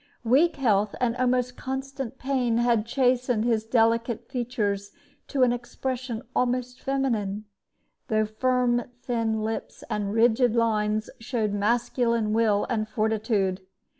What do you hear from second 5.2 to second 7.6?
to an expression almost feminine,